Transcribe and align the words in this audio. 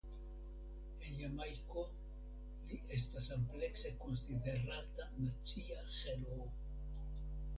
En 1.07 1.13
Jamajko 1.17 1.83
li 2.71 2.79
estas 2.97 3.27
amplekse 3.35 3.91
konsiderata 4.05 5.07
nacia 5.25 5.81
heroo. 6.01 6.49